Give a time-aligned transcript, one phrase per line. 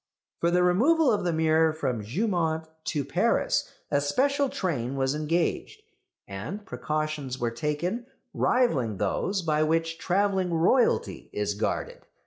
[0.39, 5.83] For the removal of the mirror from Jeumont to Paris a special train was engaged,
[6.27, 12.01] and precautions were taken rivalling those by which travelling Royalty is guarded.